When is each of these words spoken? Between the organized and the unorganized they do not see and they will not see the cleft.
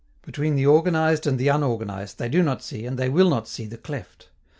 Between 0.23 0.55
the 0.55 0.65
organized 0.65 1.27
and 1.27 1.37
the 1.37 1.49
unorganized 1.49 2.17
they 2.17 2.27
do 2.27 2.41
not 2.41 2.63
see 2.63 2.87
and 2.87 2.97
they 2.97 3.07
will 3.07 3.29
not 3.29 3.47
see 3.47 3.67
the 3.67 3.77
cleft. 3.77 4.29